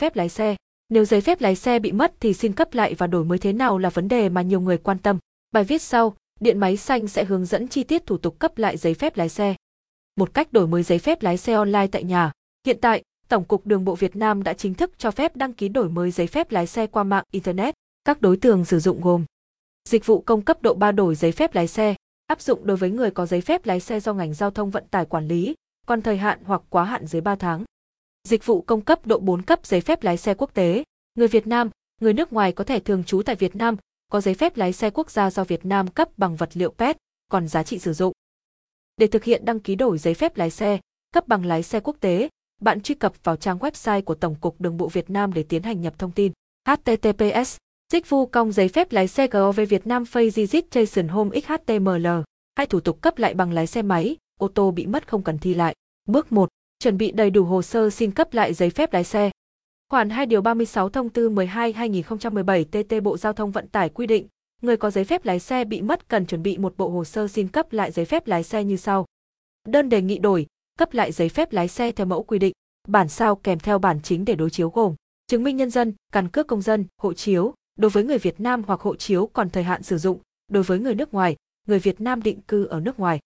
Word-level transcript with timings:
phép 0.00 0.16
lái 0.16 0.28
xe. 0.28 0.56
Nếu 0.88 1.04
giấy 1.04 1.20
phép 1.20 1.40
lái 1.40 1.56
xe 1.56 1.78
bị 1.78 1.92
mất 1.92 2.14
thì 2.20 2.34
xin 2.34 2.52
cấp 2.52 2.74
lại 2.74 2.94
và 2.94 3.06
đổi 3.06 3.24
mới 3.24 3.38
thế 3.38 3.52
nào 3.52 3.78
là 3.78 3.90
vấn 3.90 4.08
đề 4.08 4.28
mà 4.28 4.42
nhiều 4.42 4.60
người 4.60 4.78
quan 4.78 4.98
tâm. 4.98 5.18
Bài 5.52 5.64
viết 5.64 5.82
sau, 5.82 6.14
Điện 6.40 6.58
máy 6.58 6.76
xanh 6.76 7.08
sẽ 7.08 7.24
hướng 7.24 7.44
dẫn 7.44 7.68
chi 7.68 7.84
tiết 7.84 8.06
thủ 8.06 8.18
tục 8.18 8.38
cấp 8.38 8.58
lại 8.58 8.76
giấy 8.76 8.94
phép 8.94 9.16
lái 9.16 9.28
xe. 9.28 9.54
Một 10.16 10.34
cách 10.34 10.52
đổi 10.52 10.66
mới 10.66 10.82
giấy 10.82 10.98
phép 10.98 11.22
lái 11.22 11.36
xe 11.36 11.52
online 11.52 11.86
tại 11.86 12.04
nhà. 12.04 12.32
Hiện 12.66 12.78
tại, 12.80 13.02
Tổng 13.28 13.44
cục 13.44 13.66
Đường 13.66 13.84
bộ 13.84 13.94
Việt 13.94 14.16
Nam 14.16 14.42
đã 14.42 14.52
chính 14.52 14.74
thức 14.74 14.90
cho 14.98 15.10
phép 15.10 15.36
đăng 15.36 15.52
ký 15.52 15.68
đổi 15.68 15.88
mới 15.88 16.10
giấy 16.10 16.26
phép 16.26 16.50
lái 16.50 16.66
xe 16.66 16.86
qua 16.86 17.04
mạng 17.04 17.24
internet. 17.30 17.74
Các 18.04 18.20
đối 18.20 18.36
tượng 18.36 18.64
sử 18.64 18.78
dụng 18.78 19.00
gồm 19.00 19.24
Dịch 19.88 20.06
vụ 20.06 20.20
công 20.20 20.42
cấp 20.42 20.62
độ 20.62 20.74
3 20.74 20.92
đổi 20.92 21.14
giấy 21.14 21.32
phép 21.32 21.54
lái 21.54 21.68
xe, 21.68 21.94
áp 22.26 22.40
dụng 22.40 22.66
đối 22.66 22.76
với 22.76 22.90
người 22.90 23.10
có 23.10 23.26
giấy 23.26 23.40
phép 23.40 23.66
lái 23.66 23.80
xe 23.80 24.00
do 24.00 24.14
ngành 24.14 24.34
giao 24.34 24.50
thông 24.50 24.70
vận 24.70 24.84
tải 24.90 25.06
quản 25.06 25.28
lý, 25.28 25.54
còn 25.86 26.02
thời 26.02 26.16
hạn 26.16 26.38
hoặc 26.44 26.62
quá 26.70 26.84
hạn 26.84 27.06
dưới 27.06 27.22
3 27.22 27.36
tháng. 27.36 27.64
Dịch 28.28 28.46
vụ 28.46 28.60
công 28.62 28.80
cấp 28.80 29.06
độ 29.06 29.18
4 29.18 29.42
cấp 29.42 29.66
giấy 29.66 29.80
phép 29.80 30.02
lái 30.02 30.16
xe 30.16 30.34
quốc 30.34 30.54
tế, 30.54 30.84
người 31.14 31.28
Việt 31.28 31.46
Nam, 31.46 31.70
người 32.00 32.12
nước 32.12 32.32
ngoài 32.32 32.52
có 32.52 32.64
thể 32.64 32.80
thường 32.80 33.04
trú 33.04 33.22
tại 33.22 33.36
Việt 33.36 33.56
Nam, 33.56 33.76
có 34.12 34.20
giấy 34.20 34.34
phép 34.34 34.56
lái 34.56 34.72
xe 34.72 34.90
quốc 34.90 35.10
gia 35.10 35.30
do 35.30 35.44
Việt 35.44 35.66
Nam 35.66 35.88
cấp 35.88 36.08
bằng 36.16 36.36
vật 36.36 36.48
liệu 36.52 36.70
PET, 36.70 36.96
còn 37.28 37.48
giá 37.48 37.62
trị 37.62 37.78
sử 37.78 37.92
dụng. 37.92 38.12
Để 38.96 39.06
thực 39.06 39.24
hiện 39.24 39.44
đăng 39.44 39.60
ký 39.60 39.74
đổi 39.74 39.98
giấy 39.98 40.14
phép 40.14 40.36
lái 40.36 40.50
xe, 40.50 40.78
cấp 41.14 41.28
bằng 41.28 41.44
lái 41.44 41.62
xe 41.62 41.80
quốc 41.80 41.96
tế, 42.00 42.28
bạn 42.60 42.80
truy 42.80 42.94
cập 42.94 43.12
vào 43.24 43.36
trang 43.36 43.58
website 43.58 44.02
của 44.02 44.14
Tổng 44.14 44.34
cục 44.34 44.60
Đường 44.60 44.76
bộ 44.76 44.88
Việt 44.88 45.10
Nam 45.10 45.32
để 45.32 45.42
tiến 45.42 45.62
hành 45.62 45.80
nhập 45.80 45.98
thông 45.98 46.12
tin. 46.12 46.32
https 46.68 47.56
Dịch 47.92 48.08
vụ 48.08 48.26
công 48.26 48.52
giấy 48.52 48.68
phép 48.68 48.92
lái 48.92 49.08
xe 49.08 49.26
GOV 49.26 49.60
Việt 49.68 49.86
Nam 49.86 50.02
Face 50.02 50.30
Registration 50.30 51.08
Home 51.08 51.40
XHTML. 51.40 52.06
Hai 52.56 52.66
thủ 52.66 52.80
tục 52.80 53.00
cấp 53.00 53.18
lại 53.18 53.34
bằng 53.34 53.52
lái 53.52 53.66
xe 53.66 53.82
máy, 53.82 54.16
ô 54.40 54.48
tô 54.48 54.70
bị 54.70 54.86
mất 54.86 55.08
không 55.08 55.22
cần 55.22 55.38
thi 55.38 55.54
lại. 55.54 55.74
Bước 56.08 56.32
1. 56.32 56.48
Chuẩn 56.82 56.98
bị 56.98 57.12
đầy 57.12 57.30
đủ 57.30 57.44
hồ 57.44 57.62
sơ 57.62 57.90
xin 57.90 58.10
cấp 58.10 58.34
lại 58.34 58.54
giấy 58.54 58.70
phép 58.70 58.92
lái 58.92 59.04
xe. 59.04 59.30
Khoản 59.90 60.10
2 60.10 60.26
điều 60.26 60.42
36 60.42 60.88
thông 60.88 61.08
tư 61.08 61.30
12-2017 61.30 62.64
TT 62.64 63.02
Bộ 63.02 63.16
Giao 63.16 63.32
thông 63.32 63.50
Vận 63.50 63.68
tải 63.68 63.88
quy 63.88 64.06
định, 64.06 64.26
người 64.62 64.76
có 64.76 64.90
giấy 64.90 65.04
phép 65.04 65.24
lái 65.24 65.38
xe 65.40 65.64
bị 65.64 65.82
mất 65.82 66.08
cần 66.08 66.26
chuẩn 66.26 66.42
bị 66.42 66.58
một 66.58 66.74
bộ 66.76 66.88
hồ 66.88 67.04
sơ 67.04 67.28
xin 67.28 67.48
cấp 67.48 67.72
lại 67.72 67.92
giấy 67.92 68.04
phép 68.04 68.26
lái 68.26 68.42
xe 68.42 68.64
như 68.64 68.76
sau. 68.76 69.06
Đơn 69.68 69.88
đề 69.88 70.02
nghị 70.02 70.18
đổi, 70.18 70.46
cấp 70.78 70.94
lại 70.94 71.12
giấy 71.12 71.28
phép 71.28 71.52
lái 71.52 71.68
xe 71.68 71.92
theo 71.92 72.06
mẫu 72.06 72.22
quy 72.22 72.38
định, 72.38 72.52
bản 72.88 73.08
sao 73.08 73.36
kèm 73.36 73.58
theo 73.58 73.78
bản 73.78 74.00
chính 74.02 74.24
để 74.24 74.34
đối 74.34 74.50
chiếu 74.50 74.70
gồm 74.70 74.94
chứng 75.26 75.44
minh 75.44 75.56
nhân 75.56 75.70
dân, 75.70 75.94
căn 76.12 76.28
cước 76.28 76.46
công 76.46 76.62
dân, 76.62 76.86
hộ 77.02 77.12
chiếu, 77.12 77.54
đối 77.78 77.90
với 77.90 78.04
người 78.04 78.18
Việt 78.18 78.40
Nam 78.40 78.62
hoặc 78.66 78.80
hộ 78.80 78.96
chiếu 78.96 79.26
còn 79.26 79.50
thời 79.50 79.62
hạn 79.62 79.82
sử 79.82 79.98
dụng, 79.98 80.20
đối 80.48 80.62
với 80.62 80.78
người 80.78 80.94
nước 80.94 81.14
ngoài, 81.14 81.36
người 81.66 81.78
Việt 81.78 82.00
Nam 82.00 82.22
định 82.22 82.40
cư 82.40 82.64
ở 82.64 82.80
nước 82.80 82.98
ngoài. 82.98 83.18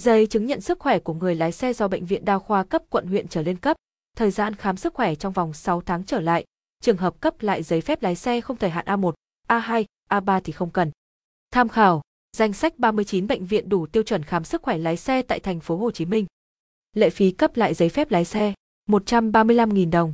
Giấy 0.00 0.26
chứng 0.26 0.46
nhận 0.46 0.60
sức 0.60 0.78
khỏe 0.78 0.98
của 0.98 1.14
người 1.14 1.34
lái 1.34 1.52
xe 1.52 1.72
do 1.72 1.88
bệnh 1.88 2.06
viện 2.06 2.24
đa 2.24 2.38
khoa 2.38 2.64
cấp 2.64 2.82
quận 2.90 3.06
huyện 3.06 3.28
trở 3.28 3.42
lên 3.42 3.56
cấp, 3.56 3.76
thời 4.16 4.30
gian 4.30 4.54
khám 4.54 4.76
sức 4.76 4.94
khỏe 4.94 5.14
trong 5.14 5.32
vòng 5.32 5.52
6 5.52 5.80
tháng 5.80 6.04
trở 6.04 6.20
lại, 6.20 6.44
trường 6.82 6.96
hợp 6.96 7.20
cấp 7.20 7.34
lại 7.40 7.62
giấy 7.62 7.80
phép 7.80 8.02
lái 8.02 8.16
xe 8.16 8.40
không 8.40 8.56
thời 8.56 8.70
hạn 8.70 8.86
A1, 8.86 9.12
A2, 9.48 9.84
A3 10.10 10.40
thì 10.44 10.52
không 10.52 10.70
cần. 10.70 10.90
Tham 11.50 11.68
khảo, 11.68 12.02
danh 12.36 12.52
sách 12.52 12.78
39 12.78 13.26
bệnh 13.26 13.46
viện 13.46 13.68
đủ 13.68 13.86
tiêu 13.86 14.02
chuẩn 14.02 14.22
khám 14.22 14.44
sức 14.44 14.62
khỏe 14.62 14.78
lái 14.78 14.96
xe 14.96 15.22
tại 15.22 15.40
thành 15.40 15.60
phố 15.60 15.76
Hồ 15.76 15.90
Chí 15.90 16.04
Minh. 16.04 16.26
Lệ 16.92 17.10
phí 17.10 17.30
cấp 17.30 17.56
lại 17.56 17.74
giấy 17.74 17.88
phép 17.88 18.10
lái 18.10 18.24
xe, 18.24 18.54
135.000 18.88 19.90
đồng. 19.90 20.12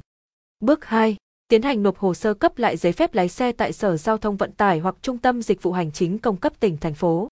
Bước 0.61 0.85
2. 0.85 1.17
Tiến 1.49 1.63
hành 1.63 1.83
nộp 1.83 1.99
hồ 1.99 2.15
sơ 2.15 2.35
cấp 2.35 2.59
lại 2.59 2.77
giấy 2.77 2.93
phép 2.93 3.15
lái 3.15 3.29
xe 3.29 3.53
tại 3.53 3.73
Sở 3.73 3.97
Giao 3.97 4.19
thông 4.19 4.37
Vận 4.37 4.53
tải 4.53 4.79
hoặc 4.79 4.97
Trung 5.03 5.19
tâm 5.19 5.43
Dịch 5.43 5.63
vụ 5.63 5.73
Hành 5.73 5.93
chính 5.93 6.19
công 6.19 6.37
cấp 6.37 6.61
tỉnh 6.61 6.77
thành 6.77 6.95
phố. 6.95 7.29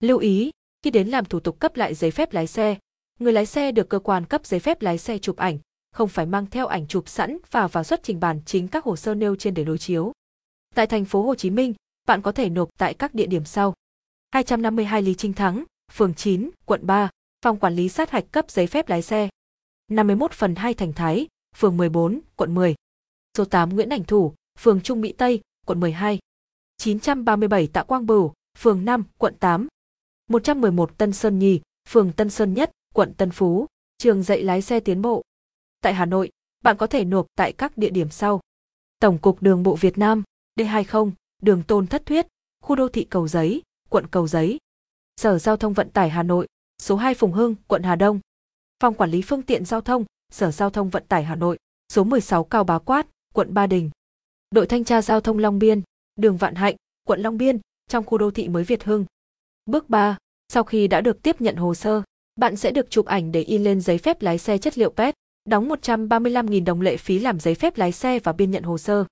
Lưu 0.00 0.18
ý, 0.18 0.50
khi 0.82 0.90
đến 0.90 1.08
làm 1.08 1.24
thủ 1.24 1.40
tục 1.40 1.60
cấp 1.60 1.76
lại 1.76 1.94
giấy 1.94 2.10
phép 2.10 2.32
lái 2.32 2.46
xe, 2.46 2.76
người 3.20 3.32
lái 3.32 3.46
xe 3.46 3.72
được 3.72 3.88
cơ 3.88 3.98
quan 3.98 4.24
cấp 4.26 4.46
giấy 4.46 4.60
phép 4.60 4.82
lái 4.82 4.98
xe 4.98 5.18
chụp 5.18 5.36
ảnh, 5.36 5.58
không 5.92 6.08
phải 6.08 6.26
mang 6.26 6.46
theo 6.46 6.66
ảnh 6.66 6.86
chụp 6.86 7.08
sẵn 7.08 7.38
và 7.50 7.66
vào 7.66 7.84
xuất 7.84 8.02
trình 8.02 8.20
bản 8.20 8.40
chính 8.46 8.68
các 8.68 8.84
hồ 8.84 8.96
sơ 8.96 9.14
nêu 9.14 9.36
trên 9.36 9.54
để 9.54 9.64
đối 9.64 9.78
chiếu. 9.78 10.12
Tại 10.74 10.86
thành 10.86 11.04
phố 11.04 11.22
Hồ 11.22 11.34
Chí 11.34 11.50
Minh, 11.50 11.74
bạn 12.06 12.22
có 12.22 12.32
thể 12.32 12.48
nộp 12.48 12.68
tại 12.78 12.94
các 12.94 13.14
địa 13.14 13.26
điểm 13.26 13.44
sau. 13.44 13.74
252 14.30 15.02
Lý 15.02 15.14
Trinh 15.14 15.32
Thắng, 15.32 15.64
phường 15.92 16.14
9, 16.14 16.50
quận 16.66 16.86
3, 16.86 17.10
phòng 17.42 17.58
quản 17.58 17.74
lý 17.74 17.88
sát 17.88 18.10
hạch 18.10 18.24
cấp 18.32 18.50
giấy 18.50 18.66
phép 18.66 18.88
lái 18.88 19.02
xe. 19.02 19.28
51 19.90 20.32
phần 20.32 20.54
2 20.54 20.74
Thành 20.74 20.92
Thái, 20.92 21.26
phường 21.56 21.76
14, 21.76 22.20
quận 22.36 22.54
10. 22.54 22.74
Số 23.38 23.44
8 23.44 23.68
Nguyễn 23.68 23.88
Ảnh 23.88 24.04
Thủ, 24.04 24.34
phường 24.58 24.80
Trung 24.80 25.00
Mỹ 25.00 25.12
Tây, 25.18 25.40
quận 25.66 25.80
12. 25.80 26.18
937 26.76 27.66
Tạ 27.66 27.82
Quang 27.82 28.06
Bửu, 28.06 28.32
phường 28.58 28.84
5, 28.84 29.04
quận 29.18 29.34
8. 29.40 29.68
111 30.32 30.98
Tân 30.98 31.12
Sơn 31.12 31.38
Nhì, 31.38 31.60
phường 31.88 32.12
Tân 32.12 32.30
Sơn 32.30 32.54
Nhất, 32.54 32.70
quận 32.94 33.14
Tân 33.14 33.30
Phú, 33.30 33.66
trường 33.98 34.22
dạy 34.22 34.42
lái 34.42 34.62
xe 34.62 34.80
tiến 34.80 35.02
bộ. 35.02 35.22
Tại 35.80 35.94
Hà 35.94 36.04
Nội, 36.04 36.30
bạn 36.64 36.76
có 36.76 36.86
thể 36.86 37.04
nộp 37.04 37.26
tại 37.36 37.52
các 37.52 37.78
địa 37.78 37.90
điểm 37.90 38.10
sau. 38.10 38.40
Tổng 39.00 39.18
cục 39.18 39.42
Đường 39.42 39.62
bộ 39.62 39.76
Việt 39.76 39.98
Nam, 39.98 40.22
D20, 40.58 41.10
đường 41.42 41.62
Tôn 41.62 41.86
Thất 41.86 42.06
Thuyết, 42.06 42.26
khu 42.62 42.76
đô 42.76 42.88
thị 42.88 43.04
Cầu 43.04 43.28
Giấy, 43.28 43.62
quận 43.88 44.06
Cầu 44.06 44.28
Giấy. 44.28 44.58
Sở 45.16 45.38
Giao 45.38 45.56
thông 45.56 45.72
Vận 45.72 45.90
tải 45.90 46.10
Hà 46.10 46.22
Nội, 46.22 46.46
số 46.82 46.96
2 46.96 47.14
Phùng 47.14 47.32
Hưng, 47.32 47.54
quận 47.66 47.82
Hà 47.82 47.96
Đông. 47.96 48.20
Phòng 48.80 48.94
Quản 48.94 49.10
lý 49.10 49.22
Phương 49.22 49.42
tiện 49.42 49.64
Giao 49.64 49.80
thông, 49.80 50.04
Sở 50.32 50.50
Giao 50.50 50.70
thông 50.70 50.90
Vận 50.90 51.04
tải 51.08 51.24
Hà 51.24 51.34
Nội, 51.34 51.58
số 51.92 52.04
16 52.04 52.44
Cao 52.44 52.64
Bá 52.64 52.78
Quát, 52.78 53.06
quận 53.34 53.54
Ba 53.54 53.66
Đình. 53.66 53.90
Đội 54.50 54.66
Thanh 54.66 54.84
tra 54.84 55.02
Giao 55.02 55.20
thông 55.20 55.38
Long 55.38 55.58
Biên, 55.58 55.82
đường 56.16 56.36
Vạn 56.36 56.54
Hạnh, 56.54 56.76
quận 57.06 57.20
Long 57.20 57.38
Biên, 57.38 57.58
trong 57.88 58.04
khu 58.04 58.18
đô 58.18 58.30
thị 58.30 58.48
mới 58.48 58.64
Việt 58.64 58.84
Hưng. 58.84 59.04
Bước 59.66 59.88
3. 59.88 60.16
Sau 60.52 60.64
khi 60.64 60.88
đã 60.88 61.00
được 61.00 61.22
tiếp 61.22 61.40
nhận 61.40 61.56
hồ 61.56 61.74
sơ, 61.74 62.02
bạn 62.36 62.56
sẽ 62.56 62.70
được 62.70 62.90
chụp 62.90 63.06
ảnh 63.06 63.32
để 63.32 63.42
in 63.42 63.64
lên 63.64 63.80
giấy 63.80 63.98
phép 63.98 64.22
lái 64.22 64.38
xe 64.38 64.58
chất 64.58 64.78
liệu 64.78 64.90
PET, 64.90 65.14
đóng 65.44 65.68
135.000 65.68 66.64
đồng 66.64 66.80
lệ 66.80 66.96
phí 66.96 67.18
làm 67.18 67.40
giấy 67.40 67.54
phép 67.54 67.76
lái 67.76 67.92
xe 67.92 68.18
và 68.18 68.32
biên 68.32 68.50
nhận 68.50 68.62
hồ 68.62 68.78
sơ. 68.78 69.04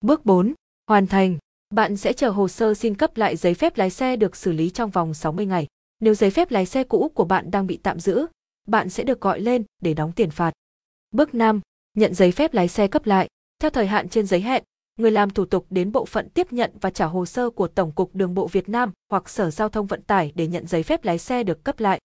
Bước 0.00 0.26
4. 0.26 0.54
Hoàn 0.86 1.06
thành. 1.06 1.38
Bạn 1.74 1.96
sẽ 1.96 2.12
chờ 2.12 2.30
hồ 2.30 2.48
sơ 2.48 2.74
xin 2.74 2.94
cấp 2.94 3.16
lại 3.16 3.36
giấy 3.36 3.54
phép 3.54 3.78
lái 3.78 3.90
xe 3.90 4.16
được 4.16 4.36
xử 4.36 4.52
lý 4.52 4.70
trong 4.70 4.90
vòng 4.90 5.14
60 5.14 5.46
ngày. 5.46 5.66
Nếu 6.00 6.14
giấy 6.14 6.30
phép 6.30 6.50
lái 6.50 6.66
xe 6.66 6.84
cũ 6.84 7.10
của 7.14 7.24
bạn 7.24 7.50
đang 7.50 7.66
bị 7.66 7.76
tạm 7.82 8.00
giữ, 8.00 8.26
bạn 8.68 8.90
sẽ 8.90 9.04
được 9.04 9.20
gọi 9.20 9.40
lên 9.40 9.64
để 9.82 9.94
đóng 9.94 10.12
tiền 10.12 10.30
phạt. 10.30 10.52
Bước 11.10 11.34
5. 11.34 11.60
Nhận 11.94 12.14
giấy 12.14 12.32
phép 12.32 12.54
lái 12.54 12.68
xe 12.68 12.88
cấp 12.88 13.06
lại. 13.06 13.28
Theo 13.58 13.70
thời 13.70 13.86
hạn 13.86 14.08
trên 14.08 14.26
giấy 14.26 14.40
hẹn, 14.40 14.64
người 15.00 15.10
làm 15.10 15.30
thủ 15.30 15.44
tục 15.44 15.66
đến 15.70 15.92
bộ 15.92 16.04
phận 16.04 16.28
tiếp 16.28 16.52
nhận 16.52 16.70
và 16.80 16.90
trả 16.90 17.06
hồ 17.06 17.26
sơ 17.26 17.50
của 17.50 17.68
Tổng 17.68 17.92
cục 17.92 18.14
Đường 18.14 18.34
bộ 18.34 18.46
Việt 18.46 18.68
Nam 18.68 18.92
hoặc 19.10 19.28
Sở 19.28 19.50
Giao 19.50 19.68
thông 19.68 19.86
Vận 19.86 20.02
tải 20.02 20.32
để 20.34 20.46
nhận 20.46 20.66
giấy 20.66 20.82
phép 20.82 21.04
lái 21.04 21.18
xe 21.18 21.42
được 21.42 21.64
cấp 21.64 21.80
lại. 21.80 22.00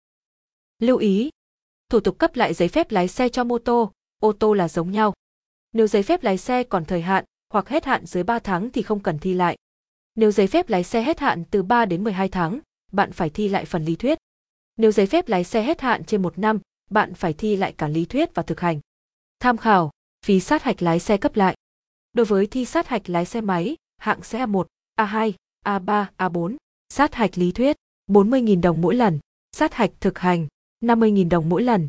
Lưu 0.79 0.97
ý, 0.97 1.29
thủ 1.89 1.99
tục 1.99 2.17
cấp 2.17 2.35
lại 2.35 2.53
giấy 2.53 2.67
phép 2.67 2.91
lái 2.91 3.07
xe 3.07 3.29
cho 3.29 3.43
mô 3.43 3.57
tô, 3.57 3.91
ô 4.19 4.31
tô 4.31 4.53
là 4.53 4.67
giống 4.67 4.91
nhau. 4.91 5.13
Nếu 5.73 5.87
giấy 5.87 6.03
phép 6.03 6.23
lái 6.23 6.37
xe 6.37 6.63
còn 6.63 6.85
thời 6.85 7.01
hạn 7.01 7.25
hoặc 7.49 7.69
hết 7.69 7.85
hạn 7.85 8.05
dưới 8.05 8.23
3 8.23 8.39
tháng 8.39 8.71
thì 8.71 8.81
không 8.81 8.99
cần 8.99 9.19
thi 9.19 9.33
lại. 9.33 9.57
Nếu 10.15 10.31
giấy 10.31 10.47
phép 10.47 10.69
lái 10.69 10.83
xe 10.83 11.01
hết 11.01 11.19
hạn 11.19 11.43
từ 11.51 11.63
3 11.63 11.85
đến 11.85 12.03
12 12.03 12.29
tháng, 12.29 12.59
bạn 12.91 13.11
phải 13.11 13.29
thi 13.29 13.47
lại 13.47 13.65
phần 13.65 13.85
lý 13.85 13.95
thuyết. 13.95 14.17
Nếu 14.77 14.91
giấy 14.91 15.05
phép 15.05 15.27
lái 15.27 15.43
xe 15.43 15.61
hết 15.61 15.81
hạn 15.81 16.03
trên 16.03 16.21
một 16.21 16.39
năm, 16.39 16.59
bạn 16.89 17.13
phải 17.13 17.33
thi 17.33 17.55
lại 17.55 17.73
cả 17.77 17.87
lý 17.87 18.05
thuyết 18.05 18.35
và 18.35 18.43
thực 18.43 18.59
hành. 18.59 18.79
Tham 19.39 19.57
khảo, 19.57 19.91
phí 20.25 20.39
sát 20.39 20.63
hạch 20.63 20.81
lái 20.81 20.99
xe 20.99 21.17
cấp 21.17 21.35
lại. 21.35 21.55
Đối 22.15 22.25
với 22.25 22.47
thi 22.47 22.65
sát 22.65 22.87
hạch 22.87 23.09
lái 23.09 23.25
xe 23.25 23.41
máy, 23.41 23.75
hạng 23.97 24.23
xe 24.23 24.45
A1, 24.45 24.65
A2, 24.99 25.31
A3, 25.65 26.05
A4, 26.17 26.55
sát 26.89 27.15
hạch 27.15 27.37
lý 27.37 27.51
thuyết, 27.51 27.75
40.000 28.11 28.61
đồng 28.61 28.81
mỗi 28.81 28.95
lần, 28.95 29.19
sát 29.51 29.73
hạch 29.73 29.91
thực 29.99 30.19
hành, 30.19 30.47
50.000 30.83 31.29
đồng 31.29 31.49
mỗi 31.49 31.63
lần. 31.63 31.87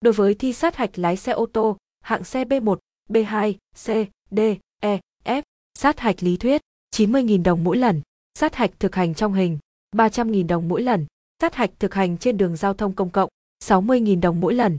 Đối 0.00 0.12
với 0.12 0.34
thi 0.34 0.52
sát 0.52 0.76
hạch 0.76 0.98
lái 0.98 1.16
xe 1.16 1.32
ô 1.32 1.46
tô, 1.46 1.76
hạng 2.00 2.24
xe 2.24 2.44
B1, 2.44 2.76
B2, 3.08 3.52
C, 3.74 4.10
D, 4.30 4.40
E, 4.80 5.00
F, 5.24 5.42
sát 5.74 6.00
hạch 6.00 6.22
lý 6.22 6.36
thuyết, 6.36 6.60
90.000 6.96 7.42
đồng 7.42 7.64
mỗi 7.64 7.76
lần, 7.76 8.00
sát 8.34 8.54
hạch 8.54 8.80
thực 8.80 8.94
hành 8.94 9.14
trong 9.14 9.34
hình, 9.34 9.58
300.000 9.96 10.46
đồng 10.46 10.68
mỗi 10.68 10.82
lần, 10.82 11.06
sát 11.40 11.54
hạch 11.54 11.70
thực 11.78 11.94
hành 11.94 12.18
trên 12.18 12.36
đường 12.36 12.56
giao 12.56 12.74
thông 12.74 12.94
công 12.94 13.10
cộng, 13.10 13.28
60.000 13.64 14.20
đồng 14.20 14.40
mỗi 14.40 14.54
lần. 14.54 14.78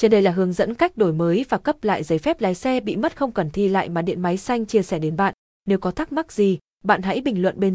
Trên 0.00 0.10
đây 0.10 0.22
là 0.22 0.30
hướng 0.30 0.52
dẫn 0.52 0.74
cách 0.74 0.96
đổi 0.96 1.12
mới 1.12 1.44
và 1.48 1.58
cấp 1.58 1.84
lại 1.84 2.02
giấy 2.02 2.18
phép 2.18 2.40
lái 2.40 2.54
xe 2.54 2.80
bị 2.80 2.96
mất 2.96 3.16
không 3.16 3.32
cần 3.32 3.50
thi 3.50 3.68
lại 3.68 3.88
mà 3.88 4.02
Điện 4.02 4.22
Máy 4.22 4.36
Xanh 4.36 4.66
chia 4.66 4.82
sẻ 4.82 4.98
đến 4.98 5.16
bạn. 5.16 5.34
Nếu 5.66 5.78
có 5.78 5.90
thắc 5.90 6.12
mắc 6.12 6.32
gì, 6.32 6.58
bạn 6.84 7.02
hãy 7.02 7.20
bình 7.20 7.42
luận 7.42 7.60
bên 7.60 7.66